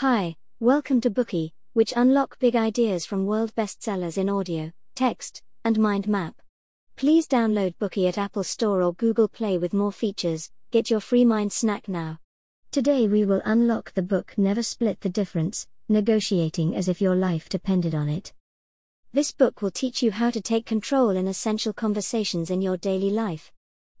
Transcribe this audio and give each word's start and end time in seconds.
Hi, 0.00 0.36
welcome 0.60 1.00
to 1.00 1.10
Bookey, 1.10 1.52
which 1.72 1.94
unlock 1.96 2.38
big 2.38 2.54
ideas 2.54 3.06
from 3.06 3.24
world 3.24 3.54
bestsellers 3.54 4.18
in 4.18 4.28
audio, 4.28 4.70
text, 4.94 5.40
and 5.64 5.78
mind 5.78 6.06
map. 6.06 6.34
Please 6.96 7.26
download 7.26 7.74
Bookey 7.80 8.06
at 8.06 8.18
Apple 8.18 8.44
Store 8.44 8.82
or 8.82 8.92
Google 8.92 9.26
Play 9.26 9.56
with 9.56 9.72
more 9.72 9.90
features. 9.90 10.50
Get 10.70 10.90
your 10.90 11.00
free 11.00 11.24
mind 11.24 11.50
snack 11.50 11.88
now. 11.88 12.18
Today 12.70 13.08
we 13.08 13.24
will 13.24 13.40
unlock 13.46 13.94
the 13.94 14.02
book 14.02 14.34
Never 14.36 14.62
Split 14.62 15.00
the 15.00 15.08
Difference 15.08 15.66
Negotiating 15.88 16.76
as 16.76 16.90
if 16.90 17.00
your 17.00 17.16
life 17.16 17.48
depended 17.48 17.94
on 17.94 18.10
it. 18.10 18.34
This 19.14 19.32
book 19.32 19.62
will 19.62 19.70
teach 19.70 20.02
you 20.02 20.10
how 20.10 20.28
to 20.30 20.42
take 20.42 20.66
control 20.66 21.08
in 21.08 21.26
essential 21.26 21.72
conversations 21.72 22.50
in 22.50 22.60
your 22.60 22.76
daily 22.76 23.08
life. 23.08 23.50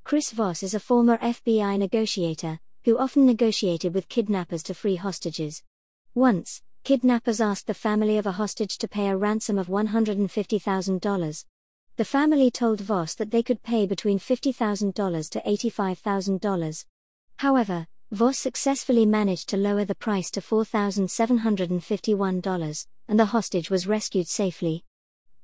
Chris 0.04 0.30
Voss 0.30 0.62
is 0.62 0.74
a 0.74 0.78
former 0.78 1.16
FBI 1.16 1.78
negotiator 1.78 2.58
who 2.84 2.98
often 2.98 3.24
negotiated 3.24 3.94
with 3.94 4.10
kidnappers 4.10 4.62
to 4.64 4.74
free 4.74 4.96
hostages. 4.96 5.62
Once, 6.16 6.62
kidnappers 6.82 7.40
asked 7.42 7.66
the 7.66 7.74
family 7.74 8.16
of 8.16 8.24
a 8.24 8.32
hostage 8.32 8.78
to 8.78 8.88
pay 8.88 9.08
a 9.08 9.16
ransom 9.16 9.58
of 9.58 9.66
$150,000. 9.66 11.44
The 11.96 12.04
family 12.06 12.50
told 12.50 12.80
Voss 12.80 13.14
that 13.16 13.30
they 13.30 13.42
could 13.42 13.62
pay 13.62 13.86
between 13.86 14.18
$50,000 14.18 15.30
to 15.30 15.42
$85,000. 15.42 16.86
However, 17.36 17.86
Voss 18.12 18.38
successfully 18.38 19.04
managed 19.04 19.50
to 19.50 19.58
lower 19.58 19.84
the 19.84 19.94
price 19.94 20.30
to 20.30 20.40
$4,751, 20.40 22.86
and 23.08 23.20
the 23.20 23.26
hostage 23.26 23.68
was 23.68 23.86
rescued 23.86 24.26
safely. 24.26 24.84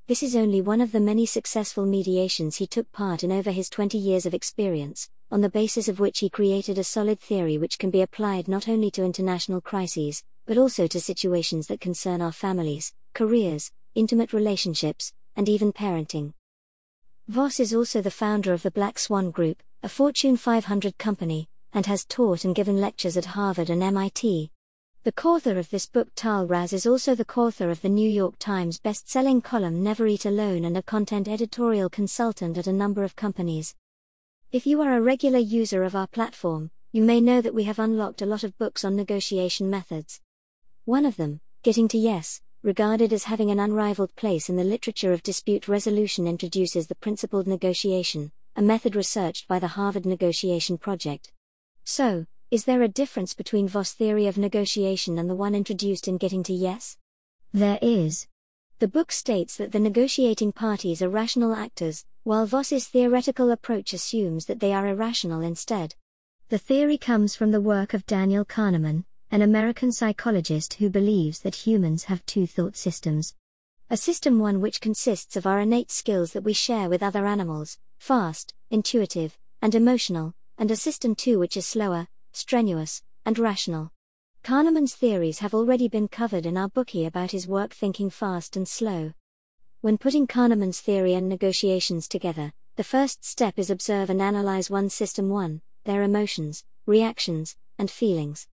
This 0.07 0.23
is 0.23 0.35
only 0.35 0.61
one 0.61 0.81
of 0.81 0.91
the 0.91 0.99
many 0.99 1.27
successful 1.27 1.85
mediations 1.85 2.55
he 2.55 2.65
took 2.65 2.91
part 2.91 3.23
in 3.23 3.31
over 3.31 3.51
his 3.51 3.69
20 3.69 3.99
years 3.99 4.25
of 4.25 4.33
experience, 4.33 5.07
on 5.29 5.41
the 5.41 5.49
basis 5.49 5.87
of 5.87 5.99
which 5.99 6.17
he 6.17 6.31
created 6.31 6.79
a 6.79 6.83
solid 6.83 7.19
theory 7.19 7.59
which 7.59 7.77
can 7.77 7.91
be 7.91 8.01
applied 8.01 8.47
not 8.47 8.67
only 8.67 8.89
to 8.89 9.03
international 9.03 9.61
crises, 9.61 10.23
but 10.45 10.57
also 10.57 10.87
to 10.87 10.99
situations 10.99 11.67
that 11.67 11.79
concern 11.79 12.21
our 12.21 12.31
families, 12.31 12.93
careers, 13.13 13.71
intimate 13.95 14.33
relationships, 14.33 15.13
and 15.35 15.47
even 15.47 15.71
parenting. 15.71 16.33
Voss 17.27 17.59
is 17.59 17.73
also 17.73 18.01
the 18.01 18.11
founder 18.11 18.53
of 18.53 18.63
the 18.63 18.71
Black 18.71 18.99
Swan 18.99 19.31
Group, 19.31 19.63
a 19.81 19.89
Fortune 19.89 20.35
500 20.35 20.97
company, 20.97 21.47
and 21.71 21.85
has 21.85 22.05
taught 22.05 22.43
and 22.43 22.53
given 22.53 22.81
lectures 22.81 23.17
at 23.17 23.25
Harvard 23.25 23.69
and 23.69 23.81
MIT. 23.81 24.51
The 25.03 25.11
co-author 25.11 25.57
of 25.57 25.69
this 25.69 25.85
book 25.85 26.07
Tahl 26.15 26.45
Raz 26.47 26.71
is 26.71 26.85
also 26.85 27.13
the 27.13 27.25
co-author 27.25 27.69
of 27.69 27.81
the 27.81 27.89
New 27.89 28.09
York 28.09 28.35
Times 28.39 28.79
best-selling 28.79 29.41
column 29.41 29.83
Never 29.83 30.07
Eat 30.07 30.25
Alone 30.25 30.63
and 30.63 30.77
a 30.77 30.81
content 30.81 31.27
editorial 31.27 31.89
consultant 31.89 32.57
at 32.57 32.67
a 32.67 32.73
number 32.73 33.03
of 33.03 33.15
companies. 33.15 33.75
If 34.51 34.65
you 34.65 34.81
are 34.81 34.93
a 34.93 35.01
regular 35.01 35.39
user 35.39 35.83
of 35.83 35.95
our 35.95 36.07
platform, 36.07 36.71
you 36.91 37.03
may 37.03 37.19
know 37.19 37.41
that 37.41 37.55
we 37.55 37.63
have 37.63 37.79
unlocked 37.79 38.21
a 38.21 38.25
lot 38.25 38.43
of 38.43 38.57
books 38.57 38.85
on 38.85 38.95
negotiation 38.95 39.69
methods. 39.69 40.21
One 40.85 41.05
of 41.05 41.15
them, 41.15 41.39
Getting 41.61 41.87
to 41.89 41.97
Yes, 41.97 42.41
regarded 42.61 43.13
as 43.13 43.23
having 43.23 43.49
an 43.51 43.59
unrivaled 43.59 44.13
place 44.17 44.49
in 44.49 44.57
the 44.57 44.65
literature 44.65 45.13
of 45.13 45.23
dispute 45.23 45.69
resolution, 45.69 46.27
introduces 46.27 46.87
the 46.87 46.95
principled 46.95 47.47
negotiation, 47.47 48.33
a 48.57 48.61
method 48.61 48.93
researched 48.93 49.47
by 49.47 49.59
the 49.59 49.69
Harvard 49.69 50.05
Negotiation 50.05 50.77
Project. 50.77 51.31
So, 51.85 52.25
is 52.51 52.65
there 52.65 52.81
a 52.81 52.89
difference 52.89 53.33
between 53.33 53.69
Voss' 53.69 53.93
theory 53.93 54.27
of 54.27 54.37
negotiation 54.37 55.17
and 55.17 55.29
the 55.29 55.35
one 55.35 55.55
introduced 55.55 56.09
in 56.09 56.17
Getting 56.17 56.43
to 56.43 56.53
Yes? 56.53 56.97
There 57.53 57.79
is. 57.81 58.27
The 58.79 58.89
book 58.89 59.13
states 59.13 59.55
that 59.55 59.71
the 59.71 59.79
negotiating 59.79 60.51
parties 60.51 61.01
are 61.01 61.07
rational 61.07 61.55
actors, 61.55 62.03
while 62.23 62.45
Voss's 62.45 62.89
theoretical 62.89 63.51
approach 63.51 63.93
assumes 63.93 64.47
that 64.47 64.59
they 64.59 64.73
are 64.73 64.87
irrational 64.87 65.39
instead. 65.39 65.95
The 66.49 66.57
theory 66.57 66.97
comes 66.97 67.37
from 67.37 67.51
the 67.51 67.61
work 67.61 67.93
of 67.93 68.05
Daniel 68.05 68.43
Kahneman, 68.43 69.05
an 69.33 69.41
American 69.41 69.91
psychologist 69.91 70.75
who 70.75 70.91
believes 70.91 71.39
that 71.39 71.65
humans 71.65 72.03
have 72.03 72.23
two 72.27 72.45
thought 72.45 72.75
systems. 72.75 73.33
A 73.89 73.97
system 73.97 74.37
one 74.37 74.61
which 74.61 74.79
consists 74.79 75.35
of 75.35 75.47
our 75.47 75.59
innate 75.59 75.89
skills 75.89 76.33
that 76.33 76.43
we 76.43 76.53
share 76.53 76.87
with 76.87 77.01
other 77.01 77.25
animals, 77.25 77.79
fast, 77.97 78.53
intuitive, 78.69 79.35
and 79.59 79.73
emotional, 79.73 80.35
and 80.59 80.69
a 80.69 80.75
system 80.75 81.15
two 81.15 81.39
which 81.39 81.57
is 81.57 81.65
slower, 81.65 82.07
strenuous, 82.31 83.01
and 83.25 83.39
rational. 83.39 83.89
Kahneman's 84.43 84.93
theories 84.93 85.39
have 85.39 85.55
already 85.55 85.87
been 85.87 86.07
covered 86.07 86.45
in 86.45 86.55
our 86.55 86.69
Bookey 86.69 87.07
about 87.07 87.31
his 87.31 87.47
work 87.47 87.73
Thinking 87.73 88.11
Fast 88.11 88.55
and 88.55 88.67
Slow. 88.67 89.13
When 89.81 89.97
putting 89.97 90.27
Kahneman's 90.27 90.79
theory 90.79 91.15
and 91.15 91.27
negotiations 91.27 92.07
together, 92.07 92.53
the 92.75 92.83
first 92.83 93.25
step 93.25 93.57
is 93.57 93.71
observe 93.71 94.11
and 94.11 94.21
analyze 94.21 94.69
one 94.69 94.91
system 94.91 95.29
1, 95.29 95.59
their 95.85 96.03
emotions, 96.03 96.65
reactions, 96.85 97.55
and 97.79 97.89
feelings. 97.89 98.47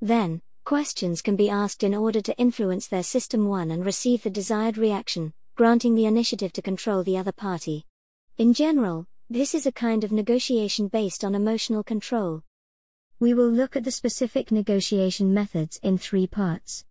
Then, 0.00 0.42
questions 0.64 1.22
can 1.22 1.36
be 1.36 1.50
asked 1.50 1.82
in 1.82 1.94
order 1.94 2.20
to 2.20 2.36
influence 2.36 2.86
their 2.88 3.02
system 3.02 3.48
1 3.48 3.70
and 3.70 3.84
receive 3.84 4.22
the 4.22 4.30
desired 4.30 4.78
reaction, 4.78 5.32
granting 5.56 5.94
the 5.94 6.06
initiative 6.06 6.52
to 6.54 6.62
control 6.62 7.02
the 7.02 7.16
other 7.16 7.32
party. 7.32 7.84
In 8.38 8.54
general, 8.54 9.06
this 9.30 9.54
is 9.54 9.66
a 9.66 9.72
kind 9.72 10.04
of 10.04 10.12
negotiation 10.12 10.88
based 10.88 11.24
on 11.24 11.34
emotional 11.34 11.82
control. 11.82 12.42
We 13.20 13.32
will 13.32 13.48
look 13.48 13.76
at 13.76 13.84
the 13.84 13.90
specific 13.90 14.50
negotiation 14.50 15.32
methods 15.32 15.78
in 15.82 15.98
three 15.98 16.26
parts. 16.26 16.84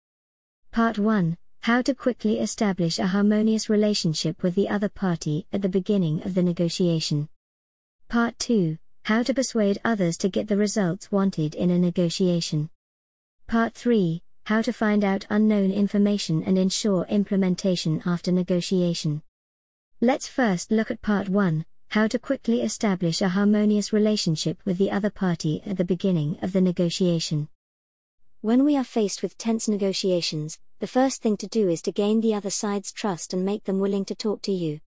Part 0.72 0.98
1 0.98 1.38
How 1.62 1.82
to 1.82 1.94
quickly 1.94 2.40
establish 2.40 2.98
a 2.98 3.08
harmonious 3.08 3.70
relationship 3.70 4.42
with 4.42 4.56
the 4.56 4.70
other 4.70 4.90
party 4.90 5.46
at 5.52 5.62
the 5.62 5.70
beginning 5.70 6.24
of 6.24 6.34
the 6.34 6.42
negotiation. 6.42 7.30
Part 8.08 8.40
2 8.40 8.78
How 9.04 9.22
to 9.24 9.34
persuade 9.34 9.80
others 9.84 10.18
to 10.18 10.30
get 10.30 10.48
the 10.48 10.58
results 10.58 11.12
wanted 11.12 11.56
in 11.56 11.70
a 11.70 11.78
negotiation. 11.78 12.70
Part 13.48 13.76
3 13.76 14.22
How 14.46 14.62
to 14.62 14.74
find 14.74 15.04
out 15.04 15.28
unknown 15.30 15.72
information 15.72 16.44
and 16.44 16.58
ensure 16.58 17.06
implementation 17.06 18.02
after 18.06 18.32
negotiation. 18.32 19.22
Let's 20.02 20.28
first 20.28 20.72
look 20.72 20.90
at 20.90 21.02
Part 21.02 21.30
1 21.30 21.66
How 21.90 22.08
to 22.08 22.18
quickly 22.18 22.62
establish 22.62 23.22
a 23.22 23.30
harmonious 23.30 23.94
relationship 23.94 24.58
with 24.66 24.78
the 24.78 24.90
other 24.90 25.10
party 25.10 25.62
at 25.66 25.78
the 25.78 25.86
beginning 25.86 26.38
of 26.42 26.52
the 26.52 26.62
negotiation. 26.62 27.48
When 28.42 28.64
we 28.66 28.76
are 28.76 28.84
faced 28.84 29.22
with 29.22 29.38
tense 29.38 29.68
negotiations, 29.68 30.60
the 30.80 30.88
first 30.88 31.22
thing 31.22 31.38
to 31.38 31.48
do 31.48 31.70
is 31.70 31.82
to 31.84 31.92
gain 31.92 32.22
the 32.22 32.34
other 32.34 32.50
side's 32.50 32.92
trust 32.92 33.34
and 33.34 33.46
make 33.46 33.66
them 33.66 33.80
willing 33.80 34.06
to 34.06 34.16
talk 34.16 34.42
to 34.44 34.52
you. 34.52 34.80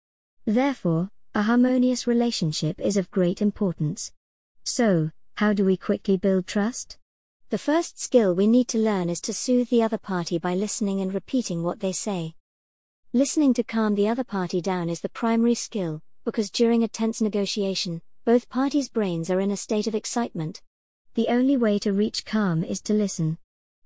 Therefore, 0.45 1.11
a 1.35 1.43
harmonious 1.43 2.07
relationship 2.07 2.81
is 2.81 2.97
of 2.97 3.11
great 3.11 3.41
importance. 3.41 4.13
So, 4.65 5.11
how 5.37 5.53
do 5.53 5.65
we 5.65 5.77
quickly 5.77 6.17
build 6.17 6.47
trust? 6.47 6.99
The 7.49 7.59
first 7.59 8.01
skill 8.01 8.35
we 8.35 8.49
need 8.49 8.67
to 8.69 8.79
learn 8.79 9.09
is 9.09 9.21
to 9.21 9.33
soothe 9.33 9.69
the 9.69 9.81
other 9.81 9.99
party 9.99 10.37
by 10.37 10.57
listening 10.57 11.01
and 11.01 11.15
repeating 11.15 11.63
what 11.63 11.79
they 11.79 11.93
say. 11.93 12.35
Listening 13.13 13.55
to 13.55 13.63
calm 13.63 13.95
the 13.95 14.09
other 14.09 14.25
party 14.25 14.61
down 14.61 14.89
is 14.89 15.01
the 15.01 15.09
primary 15.09 15.55
skill, 15.55 16.03
because 16.25 16.51
during 16.51 16.83
a 16.83 16.89
tense 16.89 17.23
negotiation, 17.23 18.03
both 18.25 18.49
parties' 18.49 18.89
brains 18.89 19.31
are 19.31 19.39
in 19.39 19.53
a 19.53 19.57
state 19.57 19.87
of 19.87 19.95
excitement. 19.95 20.61
The 21.15 21.29
only 21.29 21.57
way 21.57 21.79
to 21.79 21.93
reach 21.93 22.25
calm 22.25 22.65
is 22.65 22.81
to 22.83 22.93
listen. 22.93 23.39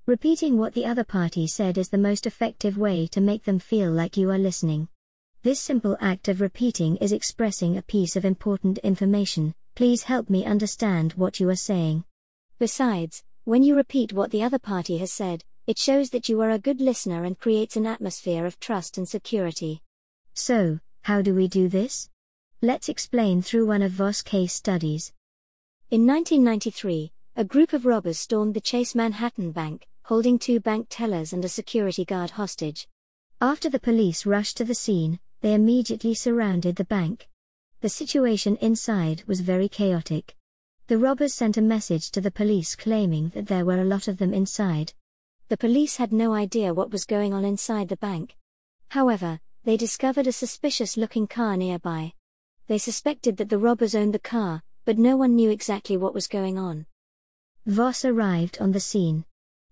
Repeating 0.07 0.57
what 0.57 0.73
the 0.73 0.87
other 0.87 1.03
party 1.03 1.45
said 1.45 1.77
is 1.77 1.89
the 1.89 1.99
most 1.99 2.25
effective 2.25 2.79
way 2.79 3.05
to 3.11 3.21
make 3.21 3.43
them 3.43 3.59
feel 3.59 3.91
like 3.91 4.17
you 4.17 4.31
are 4.31 4.39
listening. 4.39 4.87
This 5.43 5.59
simple 5.59 5.97
act 6.01 6.27
of 6.27 6.41
repeating 6.41 6.97
is 6.97 7.11
expressing 7.11 7.77
a 7.77 7.83
piece 7.83 8.15
of 8.15 8.25
important 8.25 8.79
information. 8.79 9.53
Please 9.75 10.01
help 10.01 10.31
me 10.31 10.45
understand 10.45 11.13
what 11.13 11.39
you 11.39 11.47
are 11.49 11.55
saying. 11.55 12.05
Besides, 12.57 13.23
when 13.43 13.63
you 13.63 13.75
repeat 13.75 14.13
what 14.13 14.29
the 14.29 14.43
other 14.43 14.59
party 14.59 14.99
has 14.99 15.11
said, 15.11 15.43
it 15.65 15.79
shows 15.79 16.11
that 16.11 16.29
you 16.29 16.39
are 16.41 16.51
a 16.51 16.59
good 16.59 16.79
listener 16.79 17.23
and 17.23 17.39
creates 17.39 17.75
an 17.75 17.87
atmosphere 17.87 18.45
of 18.45 18.59
trust 18.59 18.97
and 18.97 19.09
security. 19.09 19.81
So, 20.35 20.79
how 21.01 21.23
do 21.23 21.33
we 21.33 21.47
do 21.47 21.67
this? 21.67 22.07
Let's 22.61 22.89
explain 22.89 23.41
through 23.41 23.65
one 23.65 23.81
of 23.81 23.91
Voss' 23.91 24.21
case 24.21 24.53
studies. 24.53 25.11
In 25.89 26.05
1993, 26.05 27.11
a 27.35 27.43
group 27.43 27.73
of 27.73 27.85
robbers 27.87 28.19
stormed 28.19 28.53
the 28.53 28.61
Chase 28.61 28.93
Manhattan 28.93 29.51
Bank, 29.51 29.87
holding 30.03 30.37
two 30.37 30.59
bank 30.59 30.85
tellers 30.89 31.33
and 31.33 31.43
a 31.43 31.49
security 31.49 32.05
guard 32.05 32.31
hostage. 32.31 32.87
After 33.41 33.69
the 33.69 33.79
police 33.79 34.23
rushed 34.23 34.57
to 34.57 34.65
the 34.65 34.75
scene, 34.75 35.19
they 35.41 35.55
immediately 35.55 36.13
surrounded 36.13 36.75
the 36.75 36.85
bank. 36.85 37.27
The 37.81 37.89
situation 37.89 38.57
inside 38.57 39.23
was 39.25 39.41
very 39.41 39.67
chaotic. 39.67 40.35
The 40.91 40.97
robbers 40.97 41.33
sent 41.33 41.55
a 41.55 41.61
message 41.61 42.11
to 42.11 42.19
the 42.19 42.31
police 42.31 42.75
claiming 42.75 43.29
that 43.29 43.47
there 43.47 43.63
were 43.63 43.79
a 43.79 43.85
lot 43.85 44.09
of 44.09 44.17
them 44.17 44.33
inside. 44.33 44.91
The 45.47 45.55
police 45.55 45.95
had 45.95 46.11
no 46.11 46.33
idea 46.33 46.73
what 46.73 46.91
was 46.91 47.05
going 47.05 47.33
on 47.33 47.45
inside 47.45 47.87
the 47.87 47.95
bank. 47.95 48.35
However, 48.89 49.39
they 49.63 49.77
discovered 49.77 50.27
a 50.27 50.33
suspicious 50.33 50.97
looking 50.97 51.27
car 51.27 51.55
nearby. 51.55 52.11
They 52.67 52.77
suspected 52.77 53.37
that 53.37 53.47
the 53.47 53.57
robbers 53.57 53.95
owned 53.95 54.13
the 54.13 54.19
car, 54.19 54.63
but 54.83 54.97
no 54.97 55.15
one 55.15 55.33
knew 55.33 55.49
exactly 55.49 55.95
what 55.95 56.13
was 56.13 56.27
going 56.27 56.57
on. 56.57 56.85
Voss 57.65 58.03
arrived 58.03 58.57
on 58.59 58.73
the 58.73 58.81
scene. 58.81 59.23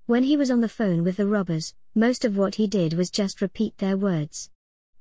When 0.05 0.23
he 0.23 0.37
was 0.37 0.49
on 0.49 0.61
the 0.61 0.69
phone 0.69 1.03
with 1.03 1.17
the 1.17 1.27
robbers, 1.27 1.73
most 1.93 2.23
of 2.23 2.37
what 2.37 2.55
he 2.55 2.65
did 2.65 2.93
was 2.93 3.11
just 3.11 3.41
repeat 3.41 3.77
their 3.79 3.97
words. 3.97 4.51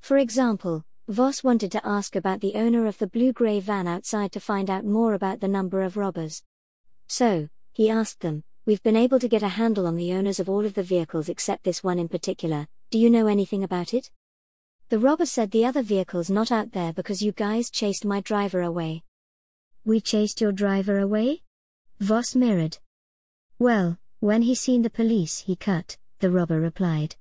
For 0.00 0.19
example, 0.19 0.85
Voss 1.09 1.43
wanted 1.43 1.73
to 1.73 1.87
ask 1.87 2.17
about 2.17 2.43
the 2.43 2.55
owner 2.55 2.87
of 2.87 2.99
the 2.99 3.07
blue 3.07 3.33
gray 3.33 3.61
van 3.61 3.89
outside 3.89 4.31
to 4.31 4.41
find 4.41 4.69
out 4.69 4.85
more 4.85 5.15
about 5.15 5.41
the 5.41 5.49
number 5.49 5.81
of 5.81 5.97
robbers. 5.97 6.43
So, 7.07 7.49
he 7.73 7.89
asked 7.89 8.21
them, 8.21 8.45
We've 8.67 8.83
been 8.83 8.95
able 8.95 9.19
to 9.21 9.29
get 9.29 9.43
a 9.43 9.49
handle 9.49 9.87
on 9.87 9.97
the 9.97 10.13
owners 10.13 10.39
of 10.39 10.51
all 10.51 10.67
of 10.67 10.75
the 10.75 10.83
vehicles 10.83 11.31
except 11.31 11.65
this 11.65 11.83
one 11.83 11.99
in 11.99 12.09
particular. 12.09 12.69
Do 12.91 12.99
you 12.99 13.09
know 13.09 13.27
anything 13.27 13.65
about 13.65 13.95
it? 13.95 14.11
The 14.91 14.99
robber 14.99 15.25
said 15.25 15.51
the 15.51 15.65
other 15.65 15.81
vehicle's 15.81 16.29
not 16.29 16.53
out 16.53 16.73
there 16.73 16.93
because 16.93 17.23
you 17.23 17.33
guys 17.33 17.71
chased 17.71 18.05
my 18.05 18.21
driver 18.21 18.61
away. 18.61 19.03
We 19.87 20.03
chased 20.03 20.43
your 20.43 20.53
driver 20.53 20.99
away? 20.99 21.41
Voss 22.01 22.35
mirrored. 22.35 22.77
Well, 23.59 23.97
when 24.21 24.43
he 24.43 24.55
seen 24.55 24.83
the 24.83 24.91
police 24.91 25.39
he 25.39 25.57
cut, 25.57 25.97
the 26.19 26.31
robber 26.31 26.61
replied. 26.61 27.17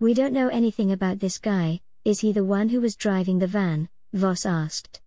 We 0.00 0.12
don't 0.12 0.32
know 0.32 0.48
anything 0.48 0.90
about 0.90 1.20
this 1.20 1.38
guy, 1.38 1.82
is 2.06 2.20
he 2.20 2.30
the 2.30 2.44
one 2.44 2.68
who 2.68 2.80
was 2.80 2.94
driving 2.94 3.40
the 3.40 3.48
van? 3.48 3.88
Voss 4.12 4.46
asked. 4.46 5.00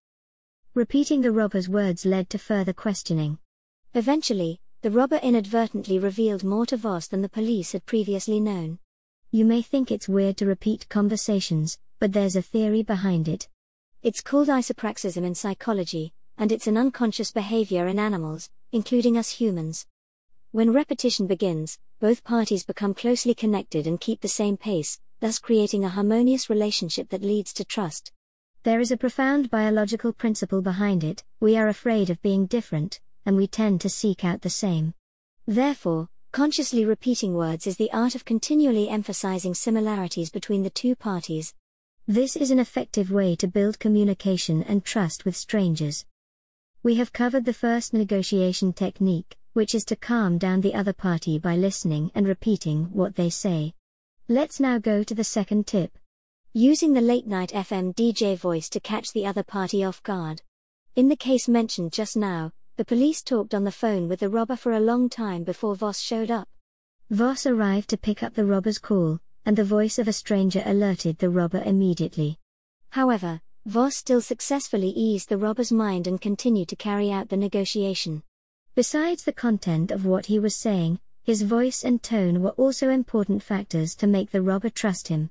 Repeating 0.73 1.21
the 1.21 1.31
robber's 1.31 1.69
words 1.69 2.05
led 2.05 2.29
to 2.29 2.37
further 2.37 2.73
questioning. 2.73 3.39
Eventually, 3.93 4.59
the 4.81 4.91
robber 4.91 5.15
inadvertently 5.23 5.97
revealed 5.97 6.43
more 6.43 6.65
to 6.65 6.75
Voss 6.75 7.07
than 7.07 7.21
the 7.21 7.29
police 7.29 7.71
had 7.71 7.85
previously 7.85 8.41
known. 8.41 8.79
You 9.31 9.45
may 9.45 9.61
think 9.61 9.91
it's 9.91 10.09
weird 10.09 10.35
to 10.37 10.45
repeat 10.45 10.89
conversations, 10.89 11.79
but 11.99 12.11
there's 12.11 12.35
a 12.35 12.41
theory 12.41 12.83
behind 12.83 13.29
it. 13.29 13.47
It's 14.03 14.19
called 14.19 14.49
isopraxism 14.49 15.23
in 15.23 15.35
psychology, 15.35 16.11
and 16.37 16.51
it's 16.51 16.67
an 16.67 16.75
unconscious 16.75 17.31
behavior 17.31 17.87
in 17.87 17.97
animals, 17.97 18.49
including 18.73 19.17
us 19.17 19.29
humans. 19.29 19.85
When 20.51 20.73
repetition 20.73 21.27
begins, 21.27 21.79
both 22.01 22.25
parties 22.25 22.65
become 22.65 22.93
closely 22.93 23.33
connected 23.33 23.87
and 23.87 24.01
keep 24.01 24.19
the 24.19 24.27
same 24.27 24.57
pace, 24.57 24.99
thus 25.19 25.39
creating 25.39 25.83
a 25.83 25.89
harmonious 25.89 26.49
relationship 26.49 27.09
that 27.09 27.23
leads 27.23 27.53
to 27.53 27.65
trust. 27.65 28.11
There 28.63 28.79
is 28.79 28.91
a 28.91 28.97
profound 28.97 29.49
biological 29.49 30.13
principle 30.13 30.61
behind 30.61 31.03
it 31.03 31.23
we 31.39 31.57
are 31.57 31.67
afraid 31.67 32.09
of 32.09 32.21
being 32.21 32.45
different, 32.45 32.99
and 33.25 33.37
we 33.37 33.47
tend 33.47 33.81
to 33.81 33.89
seek 33.89 34.23
out 34.23 34.41
the 34.41 34.49
same. 34.49 34.93
Therefore, 35.45 36.09
Consciously 36.31 36.85
repeating 36.85 37.33
words 37.33 37.65
is 37.65 37.77
the 37.77 37.91
art 37.91 38.13
of 38.13 38.23
continually 38.23 38.87
emphasizing 38.87 39.55
similarities 39.55 40.29
between 40.29 40.61
the 40.61 40.69
two 40.69 40.95
parties. 40.95 41.55
This 42.07 42.35
is 42.35 42.51
an 42.51 42.59
effective 42.59 43.09
way 43.09 43.35
to 43.37 43.47
build 43.47 43.79
communication 43.79 44.61
and 44.61 44.85
trust 44.85 45.25
with 45.25 45.35
strangers. 45.35 46.05
We 46.83 46.95
have 46.95 47.13
covered 47.13 47.45
the 47.45 47.53
first 47.53 47.93
negotiation 47.93 48.73
technique, 48.73 49.37
which 49.53 49.73
is 49.73 49.83
to 49.85 49.95
calm 49.95 50.37
down 50.37 50.61
the 50.61 50.75
other 50.75 50.93
party 50.93 51.39
by 51.39 51.55
listening 51.55 52.11
and 52.13 52.27
repeating 52.27 52.93
what 52.93 53.15
they 53.15 53.31
say. 53.31 53.73
Let's 54.31 54.59
now 54.59 54.77
go 54.77 55.01
to 55.01 55.15
the 55.15 55.23
second 55.23 55.65
tip. 55.65 55.97
Using 56.53 56.93
the 56.93 57.01
late 57.01 57.25
night 57.25 57.49
FM 57.49 57.95
DJ 57.95 58.37
voice 58.37 58.69
to 58.69 58.79
catch 58.79 59.11
the 59.11 59.25
other 59.25 59.41
party 59.41 59.83
off 59.83 60.03
guard. 60.03 60.43
In 60.95 61.07
the 61.07 61.15
case 61.15 61.47
mentioned 61.47 61.93
just 61.93 62.15
now, 62.15 62.51
the 62.77 62.85
police 62.85 63.23
talked 63.23 63.55
on 63.55 63.63
the 63.63 63.71
phone 63.71 64.07
with 64.07 64.19
the 64.19 64.29
robber 64.29 64.55
for 64.55 64.73
a 64.73 64.79
long 64.79 65.09
time 65.09 65.43
before 65.43 65.73
Voss 65.73 65.99
showed 65.99 66.29
up. 66.29 66.47
Voss 67.09 67.47
arrived 67.47 67.89
to 67.89 67.97
pick 67.97 68.21
up 68.21 68.35
the 68.35 68.45
robber's 68.45 68.77
call, 68.77 69.17
and 69.47 69.57
the 69.57 69.63
voice 69.63 69.97
of 69.97 70.07
a 70.07 70.13
stranger 70.13 70.61
alerted 70.63 71.17
the 71.17 71.31
robber 71.31 71.63
immediately. 71.65 72.37
However, 72.91 73.41
Voss 73.65 73.95
still 73.95 74.21
successfully 74.21 74.89
eased 74.89 75.29
the 75.29 75.39
robber's 75.39 75.71
mind 75.71 76.05
and 76.05 76.21
continued 76.21 76.67
to 76.67 76.75
carry 76.75 77.11
out 77.11 77.29
the 77.29 77.37
negotiation. 77.37 78.21
Besides 78.75 79.23
the 79.23 79.33
content 79.33 79.89
of 79.89 80.05
what 80.05 80.27
he 80.27 80.37
was 80.37 80.55
saying, 80.55 80.99
his 81.29 81.43
voice 81.43 81.83
and 81.83 82.01
tone 82.01 82.41
were 82.41 82.57
also 82.57 82.89
important 82.89 83.43
factors 83.43 83.93
to 83.93 84.07
make 84.07 84.31
the 84.31 84.41
robber 84.41 84.67
trust 84.67 85.09
him. 85.09 85.29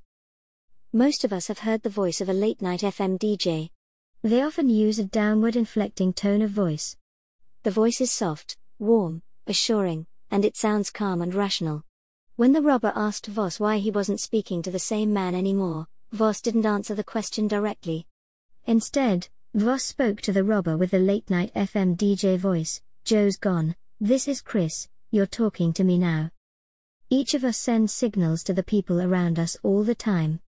Most 0.93 1.25
of 1.25 1.33
us 1.33 1.49
have 1.49 1.59
heard 1.59 1.83
the 1.83 1.91
voice 1.91 2.21
of 2.21 2.29
a 2.29 2.33
late 2.33 2.63
night 2.63 2.83
FM 2.83 3.19
DJ. 3.19 3.71
They 4.23 4.41
often 4.41 4.69
use 4.69 5.01
a 5.01 5.05
downward 5.05 5.57
inflecting 5.57 6.13
tone 6.13 6.41
of 6.41 6.53
voice. 6.53 6.97
The 7.65 7.73
voice 7.73 8.01
is 8.01 8.13
soft, 8.13 8.57
warm, 8.79 9.23
assuring, 9.49 10.07
and 10.31 10.45
it 10.45 10.57
sounds 10.57 10.93
calm 10.93 11.21
and 11.21 11.35
rational. 11.35 11.83
When 12.37 12.53
the 12.53 12.63
robber 12.63 12.93
asked 12.95 13.27
Voss 13.27 13.59
why 13.59 13.79
he 13.79 13.91
wasn't 13.91 14.21
speaking 14.21 14.63
to 14.63 14.71
the 14.71 14.79
same 14.79 15.13
man 15.13 15.35
anymore, 15.35 15.89
Voss 16.13 16.41
didn't 16.41 16.65
answer 16.65 16.95
the 16.95 17.03
question 17.03 17.49
directly. 17.49 18.07
Instead, 18.67 19.27
Voss 19.53 19.83
spoke 19.83 20.21
to 20.21 20.33
the 20.33 20.45
robber 20.45 20.77
with 20.77 20.93
the 20.93 21.01
late 21.01 21.29
night 21.29 21.53
FM 21.55 21.97
DJ 21.97 22.39
voice 22.39 22.81
Joe's 23.05 23.37
gone, 23.37 23.75
this 24.01 24.29
is 24.29 24.41
Chris, 24.41 24.87
you're 25.11 25.27
talking 25.27 25.73
to 25.73 25.85
me 25.85 25.97
now. 25.99 26.31
Each 27.09 27.33
of 27.33 27.43
us 27.43 27.57
sends 27.57 27.93
signals 27.93 28.43
to 28.43 28.53
the 28.53 28.63
people 28.63 29.01
around 29.01 29.39
us 29.39 29.57
all 29.63 29.83
the 29.83 29.95
time. 29.95 30.41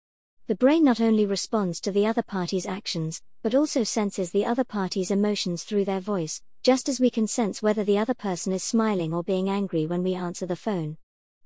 The 0.49 0.55
brain 0.55 0.85
not 0.85 1.01
only 1.01 1.25
responds 1.25 1.81
to 1.81 1.93
the 1.93 2.07
other 2.07 2.23
party's 2.23 2.67
actions, 2.67 3.23
but 3.43 3.55
also 3.55 3.85
senses 3.85 4.31
the 4.31 4.45
other 4.45 4.65
party's 4.65 5.11
emotions 5.11 5.65
through 5.65 5.87
their 5.87 6.01
voice, 6.01 6.43
just 6.63 6.91
as 6.91 7.01
we 7.01 7.09
can 7.09 7.27
sense 7.27 7.63
whether 7.63 7.85
the 7.85 7.97
other 7.97 8.13
person 8.13 8.53
is 8.53 8.63
smiling 8.63 9.15
or 9.15 9.23
being 9.23 9.49
angry 9.49 9.87
when 9.87 10.03
we 10.03 10.15
answer 10.15 10.45
the 10.45 10.57
phone. 10.57 10.99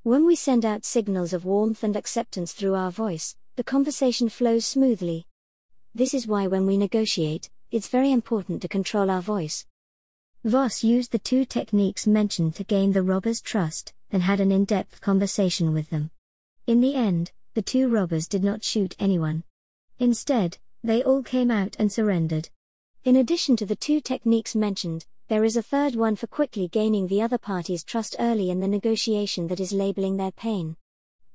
When 0.03 0.27
we 0.27 0.35
send 0.35 0.65
out 0.65 0.85
signals 0.85 1.33
of 1.33 1.45
warmth 1.45 1.85
and 1.85 1.95
acceptance 1.95 2.53
through 2.53 2.75
our 2.75 2.91
voice, 2.91 3.37
the 3.55 3.63
conversation 3.63 4.29
flows 4.29 4.67
smoothly. 4.67 5.27
This 5.95 6.15
is 6.15 6.27
why 6.27 6.49
when 6.49 6.67
we 6.67 6.77
negotiate, 6.77 7.49
it's 7.71 7.87
very 7.87 8.11
important 8.11 8.61
to 8.63 8.69
control 8.69 9.09
our 9.09 9.23
voice. 9.23 9.65
Voss 10.45 10.85
used 10.85 11.11
the 11.11 11.19
two 11.19 11.47
techniques 11.47 12.07
mentioned 12.07 12.55
to 12.55 12.65
gain 12.65 12.93
the 12.93 13.03
robbers' 13.03 13.41
trust, 13.41 13.95
and 14.11 14.23
had 14.23 14.41
an 14.41 14.53
in 14.53 14.67
depth 14.67 15.01
conversation 15.01 15.73
with 15.73 15.89
them. 15.89 16.11
In 16.67 16.83
the 16.83 16.95
end, 16.95 17.33
the 17.55 17.63
two 17.63 17.89
robbers 17.89 18.29
did 18.29 18.45
not 18.45 18.63
shoot 18.63 18.95
anyone. 18.99 19.43
Instead, 19.99 20.59
they 20.83 21.03
all 21.03 21.23
came 21.23 21.51
out 21.51 21.77
and 21.79 21.91
surrendered. 21.91 22.51
In 23.05 23.17
addition 23.17 23.57
to 23.57 23.65
the 23.65 23.75
two 23.75 24.03
techniques 24.03 24.55
mentioned, 24.55 25.07
there 25.29 25.45
is 25.45 25.57
a 25.57 25.63
third 25.63 25.95
one 25.95 26.15
for 26.15 26.27
quickly 26.27 26.69
gaining 26.69 27.07
the 27.07 27.23
other 27.23 27.39
party's 27.39 27.83
trust 27.83 28.15
early 28.19 28.51
in 28.51 28.61
the 28.61 28.69
negotiation 28.69 29.47
that 29.47 29.61
is 29.61 29.73
labeling 29.73 30.19
their 30.19 30.33
pain. 30.33 30.77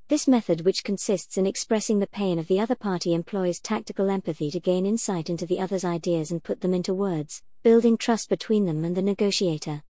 This 0.10 0.28
method, 0.28 0.62
which 0.62 0.84
consists 0.84 1.38
in 1.38 1.46
expressing 1.46 2.00
the 2.00 2.08
pain 2.08 2.40
of 2.40 2.48
the 2.48 2.60
other 2.60 2.74
party, 2.74 3.14
employs 3.14 3.60
tactical 3.60 4.10
empathy 4.10 4.50
to 4.50 4.60
gain 4.60 4.88
insight 4.88 5.30
into 5.30 5.46
the 5.46 5.60
other's 5.60 5.86
ideas 5.86 6.32
and 6.32 6.44
put 6.44 6.62
them 6.62 6.74
into 6.74 6.96
words, 6.96 7.44
building 7.62 7.96
trust 7.96 8.28
between 8.28 8.66
them 8.66 8.84
and 8.84 8.98
the 8.98 9.04
negotiator. 9.04 9.84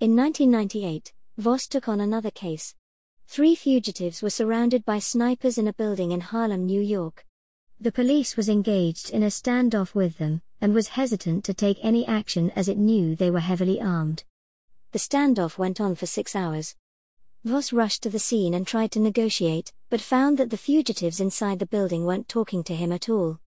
In 0.00 0.14
1998, 0.14 1.14
Voss 1.38 1.66
took 1.66 1.88
on 1.88 1.98
another 1.98 2.30
case. 2.30 2.74
Three 3.26 3.54
fugitives 3.54 4.20
were 4.20 4.28
surrounded 4.28 4.84
by 4.84 4.98
snipers 4.98 5.56
in 5.56 5.66
a 5.66 5.72
building 5.72 6.12
in 6.12 6.20
Harlem, 6.20 6.66
New 6.66 6.82
York. 6.82 7.24
The 7.80 7.90
police 7.90 8.36
was 8.36 8.50
engaged 8.50 9.08
in 9.08 9.22
a 9.22 9.28
standoff 9.28 9.94
with 9.94 10.18
them, 10.18 10.42
and 10.60 10.74
was 10.74 10.88
hesitant 10.88 11.46
to 11.46 11.54
take 11.54 11.78
any 11.80 12.06
action 12.06 12.50
as 12.54 12.68
it 12.68 12.76
knew 12.76 13.16
they 13.16 13.30
were 13.30 13.40
heavily 13.40 13.80
armed. 13.80 14.24
The 14.92 14.98
standoff 14.98 15.56
went 15.56 15.80
on 15.80 15.94
for 15.94 16.04
six 16.04 16.36
hours. 16.36 16.76
Voss 17.44 17.72
rushed 17.72 18.02
to 18.02 18.10
the 18.10 18.18
scene 18.18 18.52
and 18.52 18.66
tried 18.66 18.90
to 18.92 19.00
negotiate, 19.00 19.72
but 19.90 20.00
found 20.00 20.38
that 20.38 20.50
the 20.50 20.56
fugitives 20.56 21.20
inside 21.20 21.58
the 21.58 21.66
building 21.66 22.04
weren't 22.04 22.28
talking 22.28 22.64
to 22.64 22.74
him 22.74 22.90
at 22.90 23.08
all. 23.08 23.38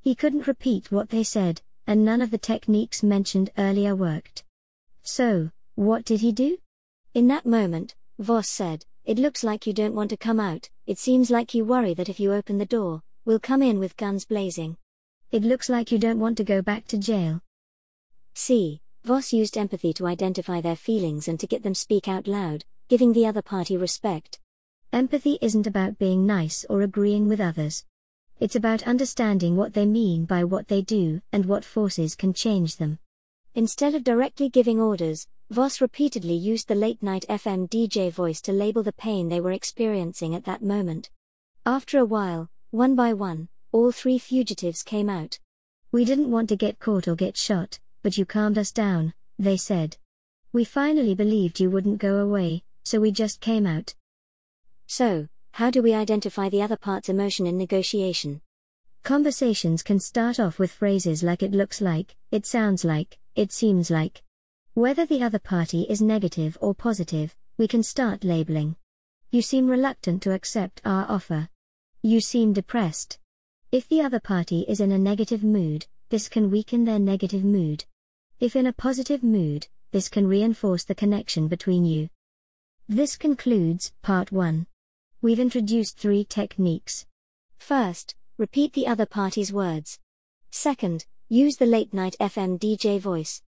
He 0.00 0.14
couldn't 0.14 0.46
repeat 0.46 0.90
what 0.90 1.10
they 1.10 1.22
said, 1.22 1.62
and 1.86 2.04
none 2.04 2.20
of 2.20 2.30
the 2.30 2.38
techniques 2.38 3.02
mentioned 3.02 3.50
earlier 3.56 3.94
worked. 3.94 4.44
So, 5.02 5.50
what 5.76 6.04
did 6.04 6.20
he 6.20 6.32
do? 6.32 6.58
In 7.14 7.28
that 7.28 7.46
moment, 7.46 7.94
Voss 8.18 8.48
said, 8.48 8.84
it 9.04 9.18
looks 9.18 9.44
like 9.44 9.66
you 9.66 9.72
don't 9.72 9.94
want 9.94 10.10
to 10.10 10.16
come 10.16 10.40
out, 10.40 10.68
it 10.86 10.98
seems 10.98 11.30
like 11.30 11.54
you 11.54 11.64
worry 11.64 11.94
that 11.94 12.08
if 12.08 12.18
you 12.18 12.32
open 12.32 12.58
the 12.58 12.66
door, 12.66 13.02
we'll 13.24 13.38
come 13.38 13.62
in 13.62 13.78
with 13.78 13.96
guns 13.96 14.24
blazing. 14.24 14.76
It 15.30 15.42
looks 15.42 15.68
like 15.68 15.92
you 15.92 15.98
don't 15.98 16.18
want 16.18 16.36
to 16.38 16.44
go 16.44 16.60
back 16.60 16.86
to 16.88 16.98
jail. 16.98 17.40
See, 18.34 18.80
Voss 19.04 19.32
used 19.32 19.56
empathy 19.56 19.92
to 19.92 20.06
identify 20.06 20.60
their 20.60 20.74
feelings 20.74 21.28
and 21.28 21.38
to 21.38 21.46
get 21.46 21.62
them 21.62 21.74
speak 21.74 22.08
out 22.08 22.26
loud, 22.26 22.64
giving 22.88 23.12
the 23.12 23.26
other 23.26 23.42
party 23.42 23.76
respect. 23.76 24.38
Empathy 24.92 25.38
isn't 25.42 25.66
about 25.66 25.98
being 25.98 26.24
nice 26.24 26.64
or 26.70 26.82
agreeing 26.82 27.28
with 27.28 27.40
others. 27.40 27.84
It's 28.38 28.54
about 28.54 28.86
understanding 28.86 29.56
what 29.56 29.74
they 29.74 29.86
mean 29.86 30.24
by 30.24 30.44
what 30.44 30.68
they 30.68 30.82
do 30.82 31.20
and 31.32 31.46
what 31.46 31.64
forces 31.64 32.14
can 32.14 32.32
change 32.32 32.76
them. 32.76 32.98
Instead 33.54 33.94
of 33.94 34.04
directly 34.04 34.48
giving 34.48 34.80
orders, 34.80 35.26
Voss 35.50 35.80
repeatedly 35.80 36.34
used 36.34 36.68
the 36.68 36.74
late 36.74 37.02
night 37.02 37.24
FM 37.28 37.68
DJ 37.68 38.12
voice 38.12 38.40
to 38.42 38.52
label 38.52 38.82
the 38.82 38.92
pain 38.92 39.28
they 39.28 39.40
were 39.40 39.52
experiencing 39.52 40.34
at 40.34 40.44
that 40.44 40.62
moment. 40.62 41.10
After 41.64 41.98
a 41.98 42.04
while, 42.04 42.50
one 42.70 42.94
by 42.94 43.12
one, 43.12 43.48
all 43.72 43.92
three 43.92 44.18
fugitives 44.18 44.82
came 44.82 45.08
out. 45.08 45.38
We 45.90 46.04
didn't 46.04 46.30
want 46.30 46.48
to 46.50 46.56
get 46.56 46.78
caught 46.78 47.08
or 47.08 47.14
get 47.14 47.36
shot, 47.36 47.80
but 48.02 48.18
you 48.18 48.26
calmed 48.26 48.58
us 48.58 48.70
down, 48.70 49.14
they 49.38 49.56
said. 49.56 49.96
We 50.52 50.64
finally 50.64 51.14
believed 51.14 51.58
you 51.58 51.70
wouldn't 51.70 51.98
go 51.98 52.18
away, 52.18 52.64
so 52.86 53.00
we 53.00 53.10
just 53.10 53.40
came 53.40 53.66
out. 53.66 53.96
So, 54.86 55.26
how 55.54 55.72
do 55.72 55.82
we 55.82 55.92
identify 55.92 56.48
the 56.48 56.62
other 56.62 56.76
part's 56.76 57.08
emotion 57.08 57.44
in 57.44 57.58
negotiation? 57.58 58.42
Conversations 59.02 59.82
can 59.82 59.98
start 59.98 60.38
off 60.38 60.60
with 60.60 60.70
phrases 60.70 61.24
like 61.24 61.42
it 61.42 61.50
looks 61.50 61.80
like, 61.80 62.14
it 62.30 62.46
sounds 62.46 62.84
like, 62.84 63.18
it 63.34 63.50
seems 63.50 63.90
like. 63.90 64.22
Whether 64.74 65.04
the 65.04 65.24
other 65.24 65.40
party 65.40 65.82
is 65.90 66.00
negative 66.00 66.56
or 66.60 66.76
positive, 66.76 67.34
we 67.58 67.66
can 67.66 67.82
start 67.82 68.22
labeling. 68.22 68.76
You 69.32 69.42
seem 69.42 69.66
reluctant 69.66 70.22
to 70.22 70.32
accept 70.32 70.80
our 70.84 71.06
offer. 71.08 71.48
You 72.02 72.20
seem 72.20 72.52
depressed. 72.52 73.18
If 73.72 73.88
the 73.88 74.00
other 74.00 74.20
party 74.20 74.64
is 74.68 74.78
in 74.78 74.92
a 74.92 74.98
negative 74.98 75.42
mood, 75.42 75.86
this 76.10 76.28
can 76.28 76.52
weaken 76.52 76.84
their 76.84 77.00
negative 77.00 77.42
mood. 77.42 77.84
If 78.38 78.54
in 78.54 78.66
a 78.66 78.72
positive 78.72 79.24
mood, 79.24 79.66
this 79.90 80.08
can 80.08 80.28
reinforce 80.28 80.84
the 80.84 80.94
connection 80.94 81.48
between 81.48 81.84
you. 81.84 82.10
This 82.88 83.16
concludes 83.16 83.92
part 84.00 84.30
1. 84.30 84.64
We've 85.20 85.40
introduced 85.40 85.98
three 85.98 86.22
techniques. 86.22 87.04
First, 87.58 88.14
repeat 88.38 88.74
the 88.74 88.86
other 88.86 89.06
party's 89.06 89.52
words. 89.52 89.98
Second, 90.52 91.04
use 91.28 91.56
the 91.56 91.66
late 91.66 91.92
night 91.92 92.14
FM 92.20 92.60
DJ 92.60 93.00
voice. 93.00 93.42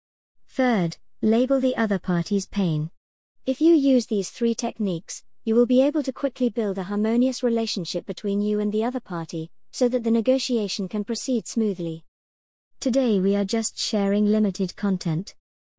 Third, 0.48 0.98
label 1.22 1.60
the 1.60 1.77
other 1.77 2.00
party's 2.00 2.48
pain. 2.48 2.89
If 3.46 3.62
you 3.62 3.75
use 3.75 4.08
these 4.08 4.32
three 4.32 4.56
techniques, 4.56 5.24
you 5.44 5.53
will 5.53 5.67
be 5.67 5.84
able 5.84 6.01
to 6.01 6.12
quickly 6.12 6.50
build 6.50 6.79
a 6.79 6.89
harmonious 6.89 7.44
relationship 7.44 8.08
between 8.08 8.41
you 8.41 8.60
and 8.60 8.74
the 8.74 8.84
other 8.84 9.00
party, 9.00 9.51
so 9.70 9.88
that 9.88 10.03
the 10.03 10.10
negotiation 10.10 10.88
can 10.88 11.03
proceed 11.03 11.46
smoothly. 11.46 12.06
Today 12.79 13.20
we 13.20 13.36
are 13.36 13.46
just 13.46 13.77
sharing 13.77 14.25
limited 14.25 14.75
content. 14.75 15.36